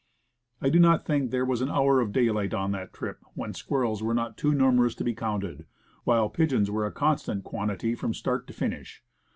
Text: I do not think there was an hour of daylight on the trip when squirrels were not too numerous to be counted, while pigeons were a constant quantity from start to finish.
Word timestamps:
I 0.63 0.69
do 0.71 0.79
not 0.79 1.05
think 1.05 1.29
there 1.29 1.45
was 1.45 1.61
an 1.61 1.69
hour 1.69 2.01
of 2.01 2.11
daylight 2.11 2.55
on 2.55 2.71
the 2.71 2.89
trip 2.91 3.19
when 3.35 3.53
squirrels 3.53 4.01
were 4.01 4.15
not 4.15 4.35
too 4.35 4.51
numerous 4.51 4.95
to 4.95 5.03
be 5.03 5.13
counted, 5.13 5.67
while 6.05 6.27
pigeons 6.27 6.71
were 6.71 6.87
a 6.87 6.91
constant 6.91 7.43
quantity 7.43 7.93
from 7.93 8.15
start 8.15 8.47
to 8.47 8.53
finish. 8.53 9.03